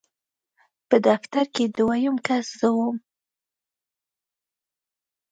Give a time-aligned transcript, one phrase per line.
[0.89, 2.95] په دفتر کې دویم کس زه وم.